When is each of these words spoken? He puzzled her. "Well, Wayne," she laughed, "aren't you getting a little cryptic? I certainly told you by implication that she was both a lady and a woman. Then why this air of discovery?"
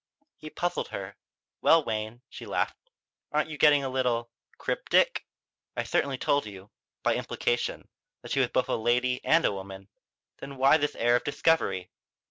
He 0.35 0.49
puzzled 0.49 0.87
her. 0.87 1.15
"Well, 1.61 1.83
Wayne," 1.85 2.23
she 2.27 2.47
laughed, 2.47 2.89
"aren't 3.31 3.51
you 3.51 3.57
getting 3.59 3.83
a 3.83 3.87
little 3.89 4.31
cryptic? 4.57 5.27
I 5.77 5.83
certainly 5.83 6.17
told 6.17 6.47
you 6.47 6.71
by 7.03 7.13
implication 7.13 7.87
that 8.23 8.31
she 8.31 8.39
was 8.39 8.49
both 8.49 8.69
a 8.69 8.75
lady 8.75 9.23
and 9.23 9.45
a 9.45 9.51
woman. 9.53 9.89
Then 10.39 10.57
why 10.57 10.77
this 10.77 10.95
air 10.95 11.15
of 11.17 11.23
discovery?" 11.23 11.91